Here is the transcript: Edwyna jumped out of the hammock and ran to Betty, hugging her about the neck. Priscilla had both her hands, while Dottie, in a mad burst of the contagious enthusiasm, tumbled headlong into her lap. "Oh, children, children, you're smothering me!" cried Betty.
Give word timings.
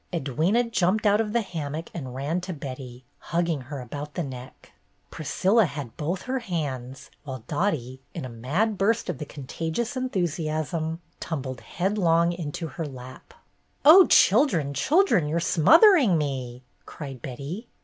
Edwyna 0.11 0.63
jumped 0.71 1.05
out 1.05 1.21
of 1.21 1.31
the 1.31 1.43
hammock 1.43 1.91
and 1.93 2.15
ran 2.15 2.41
to 2.41 2.53
Betty, 2.53 3.05
hugging 3.19 3.61
her 3.61 3.79
about 3.79 4.15
the 4.15 4.23
neck. 4.23 4.71
Priscilla 5.11 5.65
had 5.65 5.95
both 5.95 6.23
her 6.23 6.39
hands, 6.39 7.11
while 7.23 7.43
Dottie, 7.47 8.01
in 8.15 8.25
a 8.25 8.27
mad 8.27 8.79
burst 8.79 9.09
of 9.11 9.19
the 9.19 9.25
contagious 9.27 9.95
enthusiasm, 9.95 11.01
tumbled 11.19 11.61
headlong 11.61 12.33
into 12.33 12.65
her 12.65 12.85
lap. 12.87 13.35
"Oh, 13.85 14.07
children, 14.07 14.73
children, 14.73 15.27
you're 15.27 15.39
smothering 15.39 16.17
me!" 16.17 16.63
cried 16.87 17.21
Betty. 17.21 17.67